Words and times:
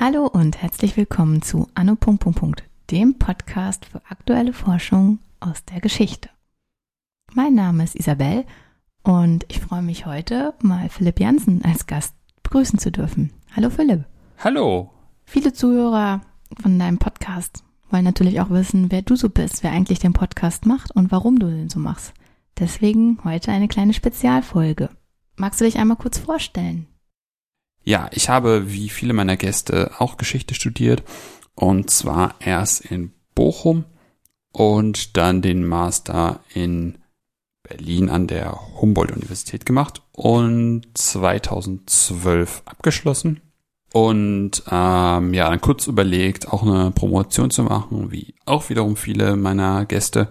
Hallo 0.00 0.26
und 0.26 0.60
herzlich 0.60 0.96
willkommen 0.96 1.42
zu 1.42 1.68
Anno. 1.74 1.96
dem 2.90 3.18
Podcast 3.18 3.84
für 3.84 4.02
aktuelle 4.08 4.52
Forschung 4.52 5.20
aus 5.38 5.64
der 5.64 5.80
Geschichte. 5.80 6.28
Mein 7.32 7.54
Name 7.54 7.84
ist 7.84 7.94
Isabel 7.94 8.44
und 9.04 9.44
ich 9.48 9.60
freue 9.60 9.82
mich 9.82 10.06
heute 10.06 10.54
mal 10.60 10.88
Philipp 10.88 11.20
Jansen 11.20 11.64
als 11.64 11.86
Gast 11.86 12.16
begrüßen 12.42 12.80
zu 12.80 12.90
dürfen. 12.90 13.32
Hallo 13.54 13.70
Philipp. 13.70 14.06
Hallo. 14.38 14.90
Viele 15.24 15.52
Zuhörer 15.52 16.20
von 16.60 16.78
deinem 16.80 16.98
Podcast 16.98 17.62
wollen 17.90 18.04
natürlich 18.04 18.40
auch 18.40 18.50
wissen, 18.50 18.90
wer 18.90 19.02
du 19.02 19.16
so 19.16 19.28
bist, 19.28 19.62
wer 19.62 19.72
eigentlich 19.72 19.98
den 19.98 20.12
Podcast 20.12 20.66
macht 20.66 20.90
und 20.90 21.10
warum 21.10 21.38
du 21.38 21.46
den 21.46 21.68
so 21.68 21.78
machst. 21.78 22.14
Deswegen 22.58 23.18
heute 23.24 23.50
eine 23.50 23.68
kleine 23.68 23.94
Spezialfolge. 23.94 24.90
Magst 25.36 25.60
du 25.60 25.64
dich 25.64 25.78
einmal 25.78 25.96
kurz 25.96 26.18
vorstellen? 26.18 26.86
Ja, 27.82 28.08
ich 28.12 28.28
habe 28.28 28.72
wie 28.72 28.88
viele 28.88 29.12
meiner 29.12 29.36
Gäste 29.36 29.92
auch 29.98 30.16
Geschichte 30.16 30.54
studiert 30.54 31.02
und 31.54 31.90
zwar 31.90 32.34
erst 32.40 32.84
in 32.86 33.12
Bochum 33.34 33.84
und 34.52 35.16
dann 35.16 35.42
den 35.42 35.66
Master 35.66 36.40
in 36.54 36.98
Berlin 37.62 38.08
an 38.10 38.26
der 38.26 38.80
Humboldt-Universität 38.80 39.66
gemacht 39.66 40.02
und 40.12 40.86
2012 40.94 42.62
abgeschlossen. 42.64 43.40
Und 43.94 44.64
ähm, 44.72 45.34
ja, 45.34 45.48
dann 45.48 45.60
kurz 45.60 45.86
überlegt, 45.86 46.52
auch 46.52 46.64
eine 46.64 46.90
Promotion 46.90 47.50
zu 47.50 47.62
machen, 47.62 48.10
wie 48.10 48.34
auch 48.44 48.68
wiederum 48.68 48.96
viele 48.96 49.36
meiner 49.36 49.84
Gäste. 49.84 50.26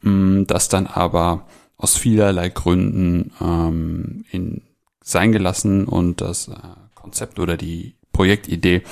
Mh, 0.00 0.46
das 0.48 0.68
dann 0.68 0.88
aber 0.88 1.46
aus 1.76 1.96
vielerlei 1.96 2.48
Gründen 2.48 3.30
ähm, 3.40 4.24
in 4.32 4.62
sein 5.00 5.30
gelassen 5.30 5.84
und 5.84 6.20
das 6.20 6.48
äh, 6.48 6.56
Konzept 6.96 7.38
oder 7.38 7.56
die 7.56 7.94
Projektidee 8.10 8.82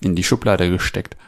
in 0.00 0.16
die 0.16 0.24
Schublade 0.24 0.70
gesteckt 0.70 1.18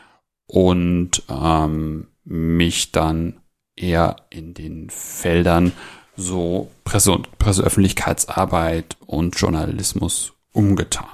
und 0.46 1.24
ähm, 1.28 2.06
mich 2.24 2.92
dann 2.92 3.42
eher 3.76 4.16
in 4.30 4.54
den 4.54 4.88
Feldern 4.88 5.72
so 6.16 6.70
Presse- 6.84 7.12
und 7.12 7.38
Presseöffentlichkeitsarbeit 7.38 8.96
und 9.04 9.38
Journalismus 9.38 10.32
umgetan. 10.52 11.04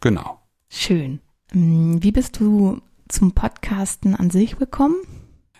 Genau. 0.00 0.43
Schön. 0.76 1.20
Mm, 1.52 1.98
wie 2.00 2.10
bist 2.10 2.40
du 2.40 2.80
zum 3.08 3.32
Podcasten 3.32 4.16
an 4.16 4.30
sich 4.30 4.56
gekommen? 4.58 4.96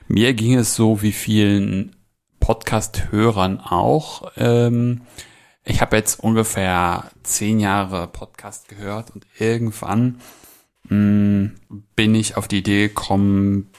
Mir 0.09 0.35
ging 0.35 0.55
es 0.55 0.75
so 0.75 1.03
wie 1.03 1.13
vielen 1.13 1.95
Podcast-Hörern 2.41 3.61
auch. 3.61 4.33
Ähm, 4.37 5.03
ich 5.63 5.81
habe 5.81 5.97
jetzt 5.97 6.19
ungefähr 6.19 7.13
zehn 7.23 7.61
Jahre 7.61 8.09
Podcast 8.09 8.67
gehört 8.67 9.13
und 9.13 9.25
irgendwann 9.39 10.21
mm, 10.89 11.47
bin 11.95 12.15
ich 12.17 12.37
auf 12.37 12.49
die 12.49 12.59
Idee 12.59 12.89
gekommen, 12.89 13.71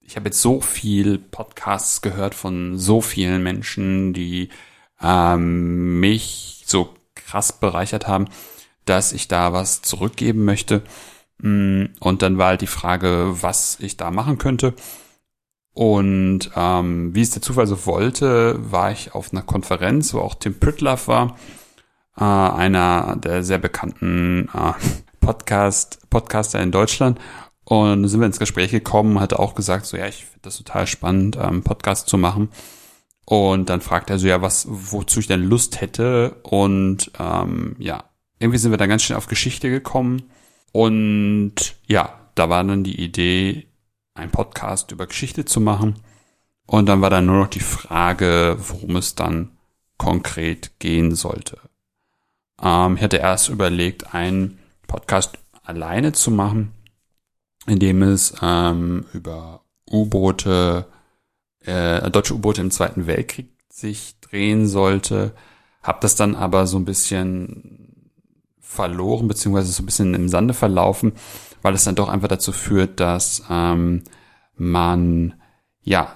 ich 0.00 0.16
habe 0.16 0.30
jetzt 0.30 0.40
so 0.40 0.62
viel 0.62 1.18
Podcasts 1.18 2.00
gehört 2.00 2.34
von 2.34 2.78
so 2.78 3.02
vielen 3.02 3.42
Menschen, 3.42 4.14
die 4.14 4.48
ähm, 5.02 6.00
mich 6.00 6.64
so 6.64 6.94
krass 7.14 7.60
bereichert 7.60 8.08
haben, 8.08 8.28
dass 8.90 9.12
ich 9.12 9.28
da 9.28 9.52
was 9.52 9.82
zurückgeben 9.82 10.44
möchte. 10.44 10.82
Mm, 11.38 11.84
und 12.00 12.22
dann 12.22 12.38
war 12.38 12.48
halt 12.48 12.60
die 12.60 12.66
Frage, 12.66 13.36
was 13.40 13.78
ich 13.80 13.96
da 13.96 14.10
machen 14.10 14.36
könnte. 14.36 14.74
Und 15.72 16.50
ähm, 16.56 17.14
wie 17.14 17.22
es 17.22 17.30
der 17.30 17.40
Zufall 17.40 17.68
so 17.68 17.86
wollte, 17.86 18.56
war 18.70 18.90
ich 18.90 19.14
auf 19.14 19.32
einer 19.32 19.42
Konferenz, 19.42 20.12
wo 20.12 20.18
auch 20.18 20.34
Tim 20.34 20.58
Pritloff 20.58 21.06
war, 21.06 21.36
äh, 22.16 22.24
einer 22.24 23.16
der 23.16 23.44
sehr 23.44 23.58
bekannten 23.58 24.48
äh, 24.52 24.72
Podcast, 25.20 26.10
Podcaster 26.10 26.60
in 26.60 26.72
Deutschland. 26.72 27.20
Und 27.64 28.08
sind 28.08 28.18
wir 28.18 28.26
ins 28.26 28.40
Gespräch 28.40 28.72
gekommen, 28.72 29.20
hat 29.20 29.32
auch 29.32 29.54
gesagt, 29.54 29.86
so 29.86 29.96
ja, 29.96 30.06
ich 30.06 30.24
finde 30.24 30.40
das 30.42 30.56
total 30.56 30.88
spannend, 30.88 31.38
ähm, 31.40 31.62
Podcast 31.62 32.08
zu 32.08 32.18
machen. 32.18 32.48
Und 33.24 33.70
dann 33.70 33.80
fragt 33.80 34.10
er 34.10 34.18
so, 34.18 34.26
ja, 34.26 34.42
was, 34.42 34.66
wozu 34.68 35.20
ich 35.20 35.28
denn 35.28 35.44
Lust 35.44 35.80
hätte. 35.80 36.40
Und 36.42 37.12
ähm, 37.20 37.76
ja, 37.78 38.09
irgendwie 38.40 38.58
sind 38.58 38.72
wir 38.72 38.78
dann 38.78 38.88
ganz 38.88 39.02
schnell 39.02 39.18
auf 39.18 39.28
Geschichte 39.28 39.70
gekommen. 39.70 40.30
Und 40.72 41.76
ja, 41.86 42.18
da 42.34 42.48
war 42.48 42.64
dann 42.64 42.82
die 42.82 43.00
Idee, 43.00 43.66
einen 44.14 44.32
Podcast 44.32 44.92
über 44.92 45.06
Geschichte 45.06 45.44
zu 45.44 45.60
machen. 45.60 45.96
Und 46.66 46.86
dann 46.86 47.02
war 47.02 47.10
dann 47.10 47.26
nur 47.26 47.38
noch 47.38 47.48
die 47.48 47.60
Frage, 47.60 48.56
worum 48.58 48.96
es 48.96 49.14
dann 49.14 49.52
konkret 49.98 50.78
gehen 50.78 51.14
sollte. 51.14 51.58
Ähm, 52.62 52.96
ich 52.96 53.02
hatte 53.02 53.18
erst 53.18 53.48
überlegt, 53.48 54.14
einen 54.14 54.58
Podcast 54.86 55.38
alleine 55.62 56.12
zu 56.12 56.30
machen, 56.30 56.72
in 57.66 57.78
dem 57.78 58.02
es 58.02 58.34
ähm, 58.40 59.04
über 59.12 59.62
U-Boote, 59.90 60.86
äh, 61.60 62.10
deutsche 62.10 62.34
U-Boote 62.34 62.62
im 62.62 62.70
Zweiten 62.70 63.06
Weltkrieg 63.06 63.48
sich 63.68 64.18
drehen 64.20 64.66
sollte. 64.66 65.34
Hab 65.82 66.00
das 66.00 66.14
dann 66.14 66.34
aber 66.34 66.66
so 66.66 66.78
ein 66.78 66.84
bisschen 66.84 67.79
verloren, 68.70 69.26
beziehungsweise 69.26 69.72
so 69.72 69.82
ein 69.82 69.86
bisschen 69.86 70.14
im 70.14 70.28
Sande 70.28 70.54
verlaufen, 70.54 71.12
weil 71.60 71.74
es 71.74 71.82
dann 71.82 71.96
doch 71.96 72.08
einfach 72.08 72.28
dazu 72.28 72.52
führt, 72.52 73.00
dass 73.00 73.42
ähm, 73.50 74.04
man 74.54 75.34
ja 75.82 76.12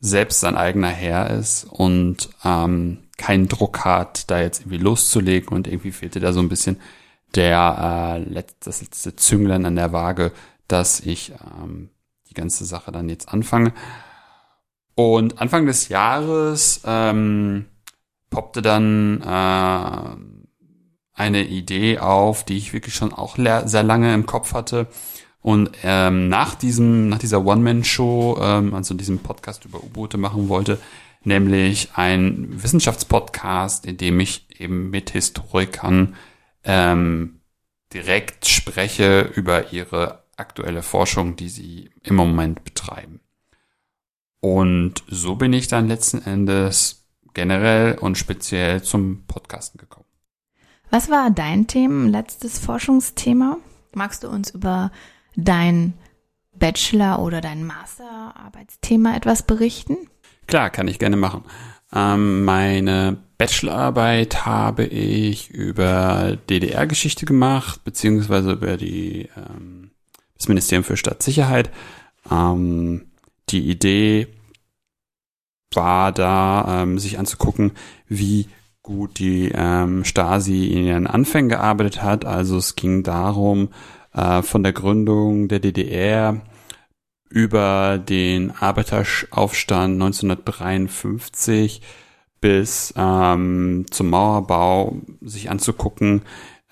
selbst 0.00 0.40
sein 0.40 0.56
eigener 0.56 0.88
Herr 0.88 1.28
ist 1.28 1.64
und 1.64 2.30
ähm, 2.42 3.02
keinen 3.18 3.48
Druck 3.48 3.84
hat, 3.84 4.30
da 4.30 4.40
jetzt 4.40 4.60
irgendwie 4.60 4.78
loszulegen 4.78 5.50
und 5.50 5.68
irgendwie 5.68 5.92
fehlte 5.92 6.20
da 6.20 6.32
so 6.32 6.40
ein 6.40 6.48
bisschen 6.48 6.78
der 7.34 8.16
äh, 8.16 8.30
letzte, 8.30 8.56
das 8.64 8.80
letzte 8.80 9.14
Zünglein 9.16 9.66
an 9.66 9.76
der 9.76 9.92
Waage, 9.92 10.32
dass 10.68 11.00
ich 11.00 11.32
ähm, 11.62 11.90
die 12.30 12.34
ganze 12.34 12.64
Sache 12.64 12.92
dann 12.92 13.10
jetzt 13.10 13.28
anfange. 13.28 13.74
Und 14.94 15.38
Anfang 15.38 15.66
des 15.66 15.90
Jahres 15.90 16.80
ähm, 16.86 17.66
poppte 18.30 18.62
dann 18.62 19.20
äh, 19.20 20.39
eine 21.20 21.44
Idee 21.44 21.98
auf, 21.98 22.44
die 22.44 22.56
ich 22.56 22.72
wirklich 22.72 22.94
schon 22.94 23.12
auch 23.12 23.36
sehr 23.36 23.82
lange 23.82 24.14
im 24.14 24.24
Kopf 24.24 24.54
hatte. 24.54 24.86
Und 25.42 25.70
ähm, 25.84 26.28
nach 26.28 26.54
diesem, 26.54 27.10
nach 27.10 27.18
dieser 27.18 27.44
One-Man-Show, 27.44 28.38
ähm, 28.40 28.74
also 28.74 28.94
diesem 28.94 29.18
Podcast 29.18 29.66
über 29.66 29.82
U-Boote 29.82 30.16
machen 30.16 30.48
wollte, 30.48 30.78
nämlich 31.22 31.90
ein 31.94 32.62
Wissenschaftspodcast, 32.62 33.84
in 33.84 33.98
dem 33.98 34.18
ich 34.18 34.46
eben 34.58 34.88
mit 34.88 35.10
Historikern 35.10 36.16
ähm, 36.64 37.40
direkt 37.92 38.48
spreche 38.48 39.30
über 39.34 39.72
ihre 39.72 40.24
aktuelle 40.36 40.82
Forschung, 40.82 41.36
die 41.36 41.50
sie 41.50 41.90
im 42.02 42.16
Moment 42.16 42.64
betreiben. 42.64 43.20
Und 44.40 45.04
so 45.06 45.36
bin 45.36 45.52
ich 45.52 45.68
dann 45.68 45.88
letzten 45.88 46.22
Endes 46.22 47.04
generell 47.34 47.98
und 47.98 48.16
speziell 48.16 48.82
zum 48.82 49.24
Podcasten 49.26 49.78
gekommen. 49.78 50.09
Was 50.90 51.08
war 51.08 51.30
dein 51.30 51.68
Thema, 51.68 52.08
letztes 52.08 52.58
Forschungsthema? 52.58 53.58
Magst 53.94 54.24
du 54.24 54.28
uns 54.28 54.50
über 54.50 54.90
dein 55.36 55.94
Bachelor- 56.52 57.20
oder 57.20 57.40
dein 57.40 57.64
Masterarbeitsthema 57.64 59.16
etwas 59.16 59.44
berichten? 59.44 59.96
Klar, 60.48 60.70
kann 60.70 60.88
ich 60.88 60.98
gerne 60.98 61.16
machen. 61.16 61.44
Ähm, 61.92 62.44
meine 62.44 63.18
Bachelorarbeit 63.38 64.44
habe 64.44 64.84
ich 64.84 65.50
über 65.50 66.36
DDR-Geschichte 66.48 67.24
gemacht, 67.24 67.84
beziehungsweise 67.84 68.52
über 68.52 68.76
die, 68.76 69.28
ähm, 69.36 69.92
das 70.36 70.48
Ministerium 70.48 70.82
für 70.82 70.96
Staatssicherheit. 70.96 71.70
Ähm, 72.28 73.12
die 73.48 73.70
Idee 73.70 74.26
war 75.72 76.10
da, 76.10 76.82
ähm, 76.82 76.98
sich 76.98 77.18
anzugucken, 77.18 77.72
wie 78.08 78.48
gut 78.90 79.20
die 79.20 79.52
ähm, 79.54 80.04
Stasi 80.04 80.66
in 80.66 80.84
ihren 80.84 81.06
Anfängen 81.06 81.48
gearbeitet 81.48 82.02
hat. 82.02 82.24
Also 82.24 82.56
es 82.56 82.74
ging 82.74 83.04
darum, 83.04 83.68
äh, 84.12 84.42
von 84.42 84.64
der 84.64 84.72
Gründung 84.72 85.46
der 85.46 85.60
DDR 85.60 86.40
über 87.28 87.98
den 87.98 88.50
Arbeiteraufstand 88.50 89.94
1953 89.94 91.82
bis 92.40 92.92
ähm, 92.96 93.86
zum 93.90 94.10
Mauerbau 94.10 94.96
sich 95.20 95.50
anzugucken, 95.50 96.22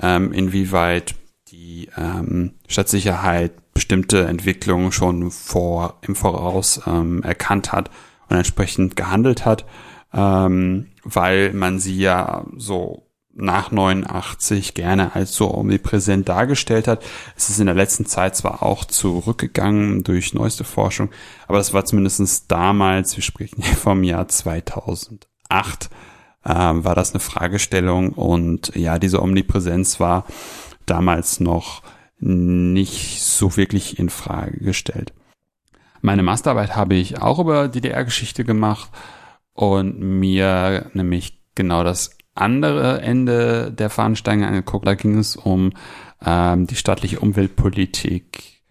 ähm, 0.00 0.32
inwieweit 0.32 1.14
die 1.52 1.88
ähm, 1.96 2.54
Stadtsicherheit 2.66 3.52
bestimmte 3.74 4.26
Entwicklungen 4.26 4.90
schon 4.90 5.30
vor 5.30 5.98
im 6.00 6.16
Voraus 6.16 6.80
ähm, 6.84 7.22
erkannt 7.22 7.70
hat 7.70 7.90
und 8.28 8.36
entsprechend 8.36 8.96
gehandelt 8.96 9.44
hat, 9.44 9.64
ähm, 10.12 10.88
weil 11.14 11.52
man 11.52 11.78
sie 11.78 11.98
ja 11.98 12.44
so 12.56 13.08
nach 13.34 13.70
89 13.70 14.74
gerne 14.74 15.14
als 15.14 15.34
so 15.34 15.54
omnipräsent 15.54 16.28
dargestellt 16.28 16.88
hat. 16.88 17.04
Es 17.36 17.48
ist 17.48 17.60
in 17.60 17.66
der 17.66 17.74
letzten 17.74 18.04
Zeit 18.04 18.36
zwar 18.36 18.62
auch 18.62 18.84
zurückgegangen 18.84 20.02
durch 20.02 20.34
neueste 20.34 20.64
Forschung, 20.64 21.10
aber 21.46 21.58
das 21.58 21.72
war 21.72 21.84
zumindest 21.84 22.50
damals, 22.50 23.16
wir 23.16 23.22
sprechen 23.22 23.62
hier 23.62 23.76
vom 23.76 24.02
Jahr 24.02 24.26
2008, 24.26 25.24
äh, 26.44 26.48
war 26.48 26.94
das 26.94 27.12
eine 27.12 27.20
Fragestellung 27.20 28.10
und 28.10 28.74
ja, 28.74 28.98
diese 28.98 29.22
Omnipräsenz 29.22 30.00
war 30.00 30.24
damals 30.84 31.38
noch 31.38 31.82
nicht 32.18 33.22
so 33.22 33.56
wirklich 33.56 34.00
in 34.00 34.10
Frage 34.10 34.58
gestellt. 34.58 35.12
Meine 36.00 36.24
Masterarbeit 36.24 36.74
habe 36.74 36.96
ich 36.96 37.20
auch 37.20 37.38
über 37.38 37.68
DDR-Geschichte 37.68 38.44
gemacht 38.44 38.90
und 39.58 39.98
mir 39.98 40.88
nämlich 40.92 41.42
genau 41.56 41.82
das 41.82 42.16
andere 42.36 43.02
Ende 43.02 43.72
der 43.72 43.90
Fahnenstange 43.90 44.46
angeguckt. 44.46 44.86
Da 44.86 44.94
ging 44.94 45.18
es 45.18 45.34
um 45.34 45.72
ähm, 46.24 46.68
die 46.68 46.76
staatliche 46.76 47.18
Umweltpolitik 47.18 48.62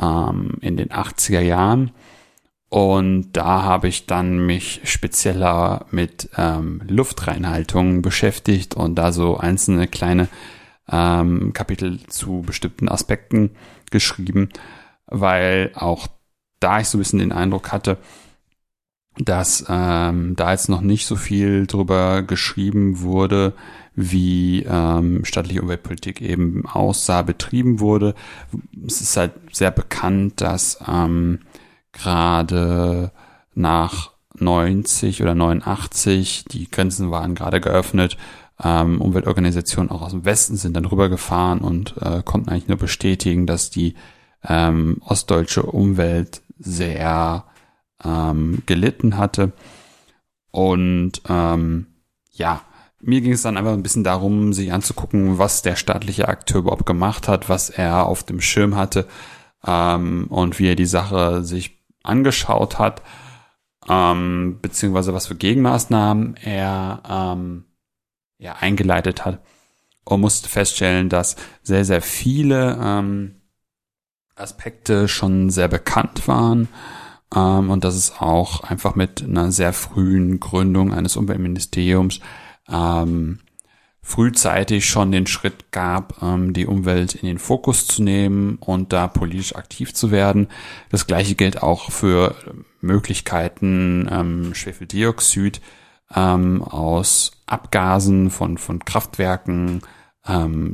ähm, 0.00 0.58
in 0.60 0.76
den 0.76 0.88
80er 0.88 1.38
Jahren. 1.38 1.92
Und 2.68 3.34
da 3.34 3.62
habe 3.62 3.86
ich 3.86 4.06
dann 4.06 4.44
mich 4.44 4.80
spezieller 4.82 5.86
mit 5.92 6.28
ähm, 6.36 6.82
Luftreinhaltung 6.88 8.02
beschäftigt 8.02 8.74
und 8.74 8.96
da 8.96 9.12
so 9.12 9.36
einzelne 9.36 9.86
kleine 9.86 10.26
ähm, 10.90 11.52
Kapitel 11.52 12.00
zu 12.08 12.42
bestimmten 12.44 12.88
Aspekten 12.88 13.50
geschrieben, 13.92 14.48
weil 15.06 15.70
auch 15.76 16.08
da 16.58 16.80
ich 16.80 16.88
so 16.88 16.98
ein 16.98 17.00
bisschen 17.00 17.20
den 17.20 17.30
Eindruck 17.30 17.70
hatte, 17.70 17.98
dass 19.18 19.64
ähm, 19.68 20.34
da 20.36 20.52
jetzt 20.52 20.68
noch 20.68 20.80
nicht 20.80 21.06
so 21.06 21.16
viel 21.16 21.66
drüber 21.66 22.22
geschrieben 22.22 23.00
wurde, 23.00 23.54
wie 23.94 24.62
ähm, 24.62 25.24
staatliche 25.24 25.60
Umweltpolitik 25.60 26.22
eben 26.22 26.66
aussah, 26.66 27.22
betrieben 27.22 27.80
wurde. 27.80 28.14
Es 28.86 29.00
ist 29.02 29.16
halt 29.16 29.32
sehr 29.52 29.70
bekannt, 29.70 30.40
dass 30.40 30.78
ähm, 30.88 31.40
gerade 31.92 33.12
nach 33.54 34.12
90 34.38 35.22
oder 35.22 35.34
89, 35.34 36.46
die 36.50 36.70
Grenzen 36.70 37.10
waren 37.10 37.34
gerade 37.34 37.60
geöffnet, 37.60 38.16
ähm, 38.62 39.00
Umweltorganisationen 39.00 39.90
auch 39.90 40.02
aus 40.02 40.12
dem 40.12 40.24
Westen 40.24 40.56
sind 40.56 40.74
dann 40.74 40.84
rübergefahren 40.86 41.60
und 41.60 41.94
äh, 42.00 42.22
konnten 42.24 42.48
eigentlich 42.48 42.68
nur 42.68 42.78
bestätigen, 42.78 43.46
dass 43.46 43.70
die 43.70 43.94
ähm, 44.48 44.98
ostdeutsche 45.04 45.62
Umwelt 45.64 46.42
sehr 46.58 47.44
ähm, 48.04 48.62
gelitten 48.66 49.16
hatte. 49.16 49.52
Und 50.50 51.22
ähm, 51.28 51.86
ja, 52.32 52.62
mir 53.00 53.20
ging 53.20 53.32
es 53.32 53.42
dann 53.42 53.56
einfach 53.56 53.72
ein 53.72 53.82
bisschen 53.82 54.04
darum, 54.04 54.52
sich 54.52 54.72
anzugucken, 54.72 55.38
was 55.38 55.62
der 55.62 55.76
staatliche 55.76 56.28
Akteur 56.28 56.60
überhaupt 56.60 56.86
gemacht 56.86 57.26
hat, 57.28 57.48
was 57.48 57.68
er 57.68 58.06
auf 58.06 58.22
dem 58.22 58.40
Schirm 58.40 58.76
hatte 58.76 59.06
ähm, 59.66 60.26
und 60.28 60.58
wie 60.58 60.68
er 60.68 60.76
die 60.76 60.86
Sache 60.86 61.42
sich 61.44 61.82
angeschaut 62.02 62.78
hat, 62.78 63.02
ähm, 63.88 64.58
beziehungsweise 64.62 65.14
was 65.14 65.26
für 65.26 65.34
Gegenmaßnahmen 65.34 66.36
er 66.36 67.02
ähm, 67.08 67.64
ja, 68.38 68.54
eingeleitet 68.54 69.24
hat 69.24 69.40
und 70.04 70.20
musste 70.20 70.48
feststellen, 70.48 71.08
dass 71.08 71.36
sehr, 71.62 71.84
sehr 71.84 72.02
viele 72.02 72.78
ähm, 72.80 73.40
Aspekte 74.36 75.08
schon 75.08 75.50
sehr 75.50 75.68
bekannt 75.68 76.26
waren 76.28 76.68
ähm, 77.34 77.70
und 77.70 77.84
dass 77.84 77.94
es 77.94 78.20
auch 78.20 78.62
einfach 78.62 78.94
mit 78.94 79.22
einer 79.22 79.52
sehr 79.52 79.72
frühen 79.72 80.40
Gründung 80.40 80.92
eines 80.92 81.16
Umweltministeriums 81.16 82.20
ähm, 82.68 83.40
frühzeitig 84.02 84.88
schon 84.88 85.12
den 85.12 85.26
Schritt 85.26 85.70
gab, 85.70 86.22
ähm, 86.22 86.52
die 86.52 86.66
Umwelt 86.66 87.14
in 87.14 87.26
den 87.26 87.38
Fokus 87.38 87.86
zu 87.86 88.02
nehmen 88.02 88.56
und 88.56 88.92
da 88.92 89.06
politisch 89.06 89.54
aktiv 89.54 89.94
zu 89.94 90.10
werden. 90.10 90.48
Das 90.90 91.06
gleiche 91.06 91.34
gilt 91.34 91.62
auch 91.62 91.90
für 91.90 92.34
Möglichkeiten, 92.80 94.08
ähm, 94.10 94.54
Schwefeldioxid 94.54 95.60
ähm, 96.14 96.62
aus 96.62 97.32
Abgasen 97.46 98.30
von, 98.30 98.58
von 98.58 98.84
Kraftwerken 98.84 99.82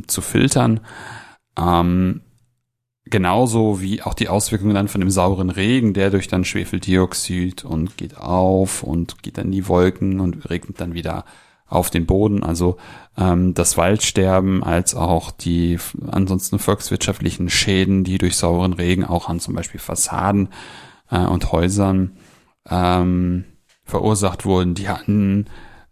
zu 0.07 0.21
filtern. 0.21 0.81
Ähm, 1.59 2.21
genauso 3.11 3.81
wie 3.81 4.03
auch 4.03 4.15
die 4.15 4.29
Auswirkungen 4.29 4.75
dann 4.75 4.89
von 4.89 5.01
dem 5.01 5.11
sauren 5.11 5.51
Regen, 5.51 5.95
der 5.95 6.11
durch 6.11 6.29
dann 6.29 6.45
Schwefeldioxid 6.45 7.65
und 7.65 7.97
geht 7.97 8.17
auf 8.17 8.83
und 8.83 9.23
geht 9.23 9.39
dann 9.39 9.47
in 9.47 9.53
die 9.53 9.69
Wolken 9.69 10.21
und 10.21 10.49
regnet 10.51 10.81
dann 10.81 10.95
wieder 10.95 11.25
auf 11.67 11.91
den 11.91 12.07
Boden. 12.07 12.43
Also 12.43 12.77
ähm, 13.17 13.55
das 13.55 13.77
Waldsterben 13.77 14.63
als 14.63 14.95
auch 14.95 15.31
die 15.31 15.79
ansonsten 16.11 16.59
volkswirtschaftlichen 16.59 17.51
Schäden, 17.51 18.05
die 18.05 18.19
durch 18.19 18.37
sauren 18.37 18.73
Regen 18.73 19.05
auch 19.05 19.29
an 19.29 19.41
zum 19.41 19.55
Beispiel 19.55 19.81
Fassaden 19.81 20.49
äh, 21.11 21.19
und 21.19 21.53
Häusern 21.53 22.17
ähm, 22.69 23.45
verursacht 23.85 24.45
wurden, 24.45 24.75
die 24.75 24.89
hatten 24.89 25.47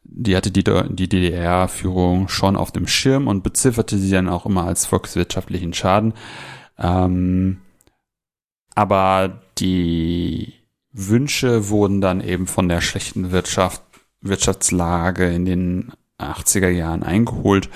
die 0.09 0.37
hatte 0.37 0.51
die, 0.51 0.65
die 0.65 1.09
DDR-Führung 1.09 2.29
schon 2.29 2.57
auf 2.57 2.71
dem 2.71 2.87
Schirm 2.87 3.27
und 3.27 3.43
bezifferte 3.43 3.99
sie 3.99 4.11
dann 4.11 4.29
auch 4.29 4.47
immer 4.47 4.65
als 4.65 4.87
volkswirtschaftlichen 4.87 5.75
Schaden. 5.75 6.15
Ähm, 6.79 7.59
aber 8.75 9.43
die 9.59 10.55
Wünsche 10.93 11.69
wurden 11.69 12.01
dann 12.01 12.21
eben 12.21 12.47
von 12.47 12.69
der 12.69 12.81
schlechten 12.81 13.31
Wirtschaft, 13.31 13.83
Wirtschaftslage 14.21 15.29
in 15.33 15.45
den 15.45 15.93
80er 16.19 16.69
Jahren 16.69 17.03
eingeholt. 17.03 17.69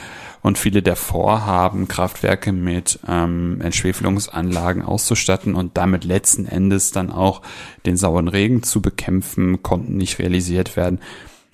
Und 0.42 0.56
viele 0.56 0.82
der 0.82 0.96
Vorhaben, 0.96 1.86
Kraftwerke 1.86 2.52
mit 2.52 2.98
ähm, 3.06 3.60
Entschwefelungsanlagen 3.60 4.82
auszustatten 4.82 5.54
und 5.54 5.76
damit 5.76 6.04
letzten 6.04 6.46
Endes 6.46 6.92
dann 6.92 7.10
auch 7.10 7.42
den 7.84 7.98
sauren 7.98 8.28
Regen 8.28 8.62
zu 8.62 8.80
bekämpfen, 8.80 9.62
konnten 9.62 9.98
nicht 9.98 10.18
realisiert 10.18 10.76
werden 10.76 11.00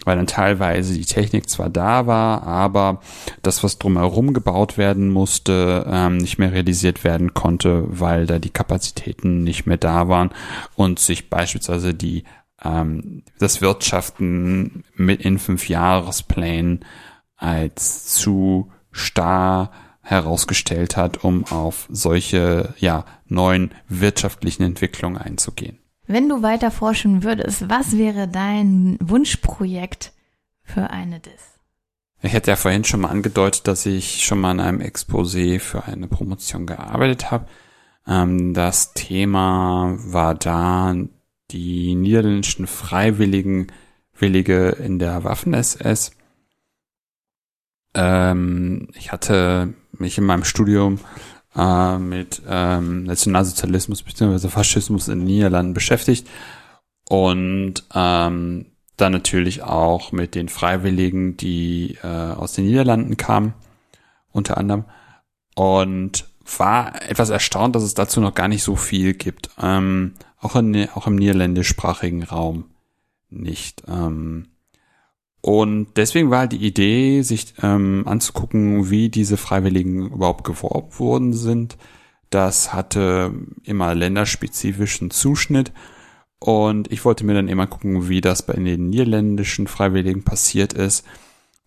weil 0.06 0.16
dann 0.16 0.28
teilweise 0.28 0.94
die 0.94 1.04
Technik 1.04 1.50
zwar 1.50 1.68
da 1.68 2.06
war, 2.06 2.44
aber 2.44 3.00
das, 3.42 3.64
was 3.64 3.78
drumherum 3.78 4.32
gebaut 4.32 4.78
werden 4.78 5.10
musste, 5.10 5.84
ähm, 5.90 6.18
nicht 6.18 6.38
mehr 6.38 6.52
realisiert 6.52 7.02
werden 7.02 7.34
konnte, 7.34 7.84
weil 7.88 8.26
da 8.26 8.38
die 8.38 8.50
Kapazitäten 8.50 9.42
nicht 9.42 9.66
mehr 9.66 9.76
da 9.76 10.08
waren 10.08 10.30
und 10.76 11.00
sich 11.00 11.28
beispielsweise 11.28 11.92
die 11.92 12.22
ähm, 12.62 13.24
das 13.40 13.60
Wirtschaften 13.60 14.84
mit 14.94 15.22
in 15.22 15.38
fünf 15.38 15.68
Jahresplänen 15.68 16.84
als 17.36 18.14
zu 18.14 18.70
starr 18.92 19.72
herausgestellt 20.02 20.96
hat, 20.96 21.24
um 21.24 21.44
auf 21.46 21.88
solche 21.90 22.74
ja 22.78 23.04
neuen 23.26 23.72
wirtschaftlichen 23.88 24.62
Entwicklungen 24.62 25.18
einzugehen. 25.18 25.80
Wenn 26.06 26.28
du 26.28 26.42
weiter 26.42 26.70
forschen 26.70 27.22
würdest, 27.22 27.68
was 27.68 27.96
wäre 27.96 28.28
dein 28.28 28.96
Wunschprojekt 29.00 30.12
für 30.62 30.90
eine 30.90 31.20
DIS? 31.20 31.32
Ich 32.22 32.32
hätte 32.32 32.50
ja 32.50 32.56
vorhin 32.56 32.84
schon 32.84 33.00
mal 33.00 33.08
angedeutet, 33.08 33.66
dass 33.66 33.86
ich 33.86 34.24
schon 34.24 34.40
mal 34.40 34.50
an 34.50 34.60
einem 34.60 34.80
Exposé 34.80 35.58
für 35.60 35.84
eine 35.84 36.08
Promotion 36.08 36.66
gearbeitet 36.66 37.30
habe. 37.30 37.46
Ähm, 38.06 38.54
das 38.54 38.94
Thema 38.94 39.96
war 39.98 40.34
da 40.34 40.94
die 41.50 41.94
niederländischen 41.94 42.66
Freiwilligen 42.66 43.68
Willige 44.18 44.70
in 44.70 44.98
der 44.98 45.24
Waffen-SS. 45.24 46.12
Ähm, 47.94 48.88
ich 48.94 49.12
hatte 49.12 49.74
mich 49.92 50.18
in 50.18 50.24
meinem 50.24 50.44
Studium 50.44 51.00
äh, 51.56 51.98
mit 51.98 52.42
ähm, 52.48 53.04
Nationalsozialismus 53.04 54.02
bzw. 54.02 54.48
Faschismus 54.48 55.08
in 55.08 55.20
den 55.20 55.26
Niederlanden 55.26 55.74
beschäftigt 55.74 56.28
und 57.08 57.84
ähm, 57.94 58.66
dann 58.96 59.12
natürlich 59.12 59.62
auch 59.62 60.12
mit 60.12 60.34
den 60.34 60.48
Freiwilligen, 60.48 61.36
die 61.36 61.98
äh, 62.02 62.06
aus 62.06 62.54
den 62.54 62.66
Niederlanden 62.66 63.16
kamen, 63.16 63.54
unter 64.32 64.56
anderem. 64.56 64.84
Und 65.54 66.26
war 66.58 67.02
etwas 67.02 67.30
erstaunt, 67.30 67.74
dass 67.74 67.82
es 67.82 67.94
dazu 67.94 68.20
noch 68.20 68.34
gar 68.34 68.48
nicht 68.48 68.62
so 68.62 68.76
viel 68.76 69.14
gibt. 69.14 69.50
Ähm, 69.60 70.14
auch, 70.38 70.56
in, 70.56 70.88
auch 70.90 71.06
im 71.06 71.16
niederländischsprachigen 71.16 72.22
Raum 72.22 72.64
nicht. 73.28 73.82
Ähm, 73.88 74.48
und 75.46 75.86
deswegen 75.94 76.30
war 76.30 76.40
halt 76.40 76.50
die 76.50 76.66
Idee, 76.66 77.22
sich 77.22 77.54
ähm, 77.62 78.02
anzugucken, 78.04 78.90
wie 78.90 79.10
diese 79.10 79.36
Freiwilligen 79.36 80.10
überhaupt 80.10 80.42
geworben 80.42 80.98
worden 80.98 81.34
sind. 81.34 81.76
Das 82.30 82.72
hatte 82.72 83.32
immer 83.62 83.94
länderspezifischen 83.94 85.12
Zuschnitt. 85.12 85.70
Und 86.40 86.90
ich 86.90 87.04
wollte 87.04 87.24
mir 87.24 87.34
dann 87.34 87.46
immer 87.46 87.68
gucken, 87.68 88.08
wie 88.08 88.20
das 88.20 88.44
bei 88.44 88.54
den 88.54 88.88
niederländischen 88.88 89.68
Freiwilligen 89.68 90.24
passiert 90.24 90.72
ist 90.72 91.06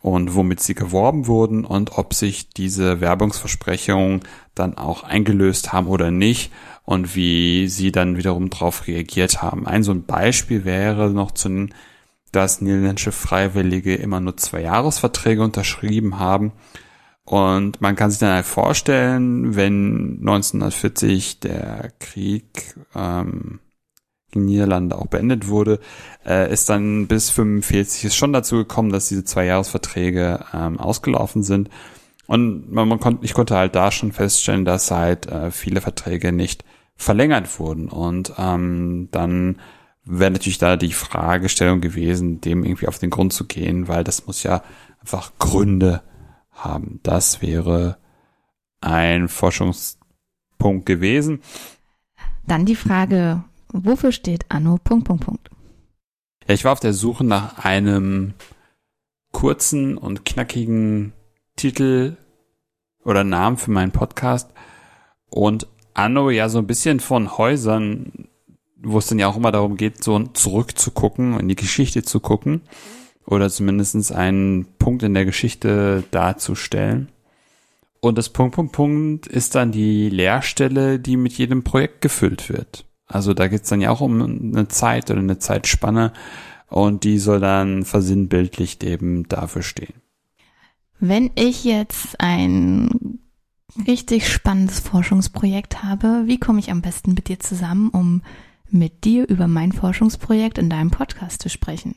und 0.01 0.35
womit 0.35 0.59
sie 0.59 0.75
geworben 0.75 1.27
wurden 1.27 1.63
und 1.63 1.97
ob 1.97 2.13
sich 2.13 2.49
diese 2.49 2.99
Werbungsversprechungen 2.99 4.23
dann 4.55 4.77
auch 4.77 5.03
eingelöst 5.03 5.71
haben 5.71 5.87
oder 5.87 6.11
nicht 6.11 6.51
und 6.83 7.15
wie 7.15 7.69
sie 7.69 7.93
dann 7.93 8.17
wiederum 8.17 8.49
darauf 8.49 8.87
reagiert 8.87 9.41
haben. 9.41 9.65
Ein 9.65 9.83
so 9.83 9.93
ein 9.93 10.03
Beispiel 10.03 10.65
wäre 10.65 11.11
noch 11.11 11.31
zu 11.31 11.47
dass 12.31 12.61
niederländische 12.61 13.11
Freiwillige 13.11 13.95
immer 13.95 14.19
nur 14.19 14.37
zwei 14.37 14.61
Jahresverträge 14.61 15.43
unterschrieben 15.43 16.19
haben. 16.19 16.53
Und 17.23 17.79
man 17.79 17.95
kann 17.95 18.09
sich 18.09 18.19
dann 18.19 18.33
halt 18.33 18.45
vorstellen, 18.45 19.55
wenn 19.55 20.17
1940 20.21 21.39
der 21.39 21.91
Krieg 21.99 22.75
ähm, 22.95 23.59
in 24.33 24.45
Niederlande 24.45 24.97
auch 24.97 25.07
beendet 25.07 25.47
wurde, 25.47 25.79
äh, 26.25 26.51
ist 26.51 26.69
dann 26.69 27.07
bis 27.07 27.29
45 27.29 28.05
ist 28.05 28.15
schon 28.15 28.33
dazu 28.33 28.57
gekommen, 28.57 28.91
dass 28.91 29.09
diese 29.09 29.23
zwei 29.23 29.45
Jahresverträge 29.45 30.45
ähm, 30.53 30.79
ausgelaufen 30.79 31.43
sind. 31.43 31.69
Und 32.27 32.71
man, 32.71 32.87
man 32.87 32.99
konnte, 32.99 33.25
ich 33.25 33.33
konnte 33.33 33.55
halt 33.55 33.75
da 33.75 33.91
schon 33.91 34.11
feststellen, 34.11 34.65
dass 34.65 34.91
halt 34.91 35.27
äh, 35.27 35.51
viele 35.51 35.81
Verträge 35.81 36.31
nicht 36.31 36.63
verlängert 36.95 37.59
wurden. 37.59 37.89
Und 37.89 38.33
ähm, 38.37 39.09
dann 39.11 39.59
wäre 40.05 40.31
natürlich 40.31 40.57
da 40.57 40.75
die 40.75 40.93
Fragestellung 40.93 41.81
gewesen, 41.81 42.41
dem 42.41 42.63
irgendwie 42.63 42.87
auf 42.87 42.99
den 42.99 43.09
Grund 43.09 43.33
zu 43.33 43.45
gehen, 43.45 43.87
weil 43.87 44.03
das 44.03 44.27
muss 44.27 44.43
ja 44.43 44.63
einfach 44.99 45.33
Gründe 45.39 46.01
haben. 46.51 46.99
Das 47.03 47.41
wäre 47.41 47.97
ein 48.81 49.27
Forschungspunkt 49.27 50.85
gewesen. 50.85 51.41
Dann 52.47 52.65
die 52.65 52.75
Frage, 52.75 53.43
wofür 53.71 54.11
steht 54.11 54.45
Anno 54.49 54.77
Punkt, 54.83 55.05
Punkt, 55.07 55.25
Punkt? 55.25 55.49
Ja, 56.47 56.53
ich 56.53 56.65
war 56.65 56.71
auf 56.71 56.79
der 56.79 56.93
Suche 56.93 57.23
nach 57.23 57.63
einem 57.63 58.33
kurzen 59.31 59.97
und 59.97 60.25
knackigen 60.25 61.13
Titel 61.55 62.17
oder 63.03 63.23
Namen 63.23 63.57
für 63.57 63.71
meinen 63.71 63.91
Podcast 63.91 64.51
und 65.29 65.67
Anno 65.93 66.29
ja 66.29 66.49
so 66.49 66.57
ein 66.59 66.67
bisschen 66.67 66.99
von 66.99 67.37
Häusern, 67.37 68.29
wo 68.81 68.97
es 68.97 69.07
dann 69.07 69.19
ja 69.19 69.27
auch 69.27 69.37
immer 69.37 69.51
darum 69.51 69.77
geht, 69.77 70.03
so 70.03 70.19
zurückzugucken, 70.19 71.39
in 71.39 71.47
die 71.47 71.55
Geschichte 71.55 72.03
zu 72.03 72.19
gucken 72.19 72.61
oder 73.25 73.49
zumindest 73.49 74.11
einen 74.11 74.65
Punkt 74.79 75.03
in 75.03 75.13
der 75.13 75.25
Geschichte 75.25 76.03
darzustellen. 76.11 77.09
Und 78.01 78.17
das 78.17 78.29
Punkt, 78.29 78.55
Punkt, 78.55 78.71
Punkt 78.71 79.27
ist 79.27 79.55
dann 79.55 79.71
die 79.71 80.09
Leerstelle, 80.09 80.99
die 80.99 81.17
mit 81.17 81.33
jedem 81.33 81.63
Projekt 81.63 82.01
gefüllt 82.01 82.49
wird. 82.49 82.85
Also 83.07 83.33
da 83.33 83.47
geht's 83.47 83.69
dann 83.69 83.81
ja 83.81 83.89
auch 83.89 84.01
um 84.01 84.21
eine 84.21 84.67
Zeit 84.67 85.09
oder 85.11 85.19
eine 85.19 85.39
Zeitspanne 85.39 86.13
und 86.69 87.03
die 87.03 87.17
soll 87.17 87.39
dann 87.39 87.83
versinnbildlicht 87.83 88.83
eben 88.83 89.27
dafür 89.27 89.63
stehen. 89.63 89.95
Wenn 90.99 91.31
ich 91.35 91.63
jetzt 91.63 92.19
ein 92.19 93.19
richtig 93.87 94.31
spannendes 94.31 94.79
Forschungsprojekt 94.79 95.83
habe, 95.83 96.23
wie 96.25 96.39
komme 96.39 96.59
ich 96.59 96.71
am 96.71 96.81
besten 96.81 97.13
mit 97.13 97.27
dir 97.29 97.39
zusammen, 97.39 97.89
um 97.89 98.21
mit 98.71 99.03
dir 99.03 99.27
über 99.27 99.47
mein 99.47 99.71
Forschungsprojekt 99.71 100.57
in 100.57 100.69
deinem 100.69 100.91
Podcast 100.91 101.41
zu 101.41 101.49
sprechen? 101.49 101.95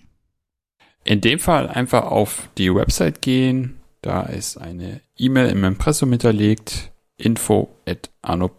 In 1.05 1.21
dem 1.21 1.39
Fall 1.39 1.69
einfach 1.69 2.05
auf 2.05 2.49
die 2.59 2.75
Website 2.75 3.23
gehen. 3.23 3.81
Da 4.03 4.23
ist 4.23 4.57
eine 4.57 5.01
E-Mail 5.17 5.51
im 5.51 5.65
Impressum 5.65 6.11
hinterlegt. 6.11 6.93
info 7.17 7.69
at 7.87 8.11
anno.de 8.23 8.59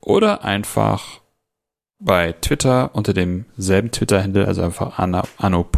oder 0.00 0.44
einfach 0.44 1.20
bei 1.98 2.32
Twitter 2.32 2.94
unter 2.94 3.12
demselben 3.12 3.90
Twitter-Handle, 3.90 4.46
also 4.46 4.62
einfach 4.62 4.98
anno 4.98 5.68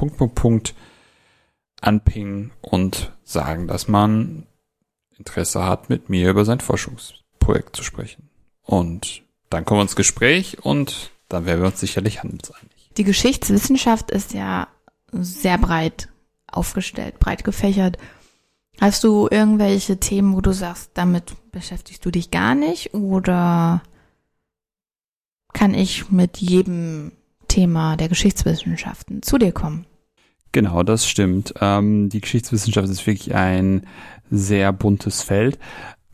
anpingen 1.81 2.53
und 2.63 3.13
sagen, 3.25 3.67
dass 3.67 3.89
man 3.89 4.47
Interesse 5.19 5.65
hat, 5.65 5.91
mit 5.91 6.09
mir 6.09 6.31
über 6.31 6.45
sein 6.45 6.61
Forschungsprojekt 6.61 7.77
zu 7.77 7.83
sprechen. 7.83 8.31
Und 8.63 9.24
dann 9.51 9.65
kommen 9.65 9.79
wir 9.79 9.83
ins 9.83 9.97
Gespräch 9.97 10.65
und 10.65 11.11
dann 11.29 11.47
werden 11.47 11.61
wir 11.61 11.69
uns 11.69 11.81
sicherlich 11.81 12.23
handelseinig. 12.23 12.91
Die 12.97 13.05
Geschichtswissenschaft 13.05 14.11
ist 14.11 14.35
ja 14.35 14.69
sehr 15.13 15.59
breit 15.59 16.09
aufgestellt, 16.47 17.19
breit 17.19 17.45
gefächert. 17.45 17.99
Hast 18.81 19.05
du 19.05 19.29
irgendwelche 19.31 19.99
Themen, 19.99 20.35
wo 20.35 20.41
du 20.41 20.53
sagst, 20.53 20.91
damit 20.95 21.35
beschäftigst 21.53 22.05
du 22.05 22.11
dich 22.11 22.31
gar 22.31 22.55
nicht 22.55 22.95
oder 22.95 23.83
kann 25.53 25.75
ich 25.75 26.11
mit 26.11 26.39
jedem 26.39 27.13
Thema 27.47 27.97
der 27.97 28.09
Geschichtswissenschaften 28.09 29.23
zu 29.23 29.39
dir 29.39 29.53
kommen? 29.53 29.87
Genau, 30.53 30.83
das 30.83 31.09
stimmt. 31.09 31.55
Ähm, 31.61 32.09
die 32.09 32.21
Geschichtswissenschaft 32.21 32.89
ist 32.89 33.07
wirklich 33.07 33.35
ein 33.35 33.87
sehr 34.31 34.73
buntes 34.73 35.23
Feld. 35.23 35.59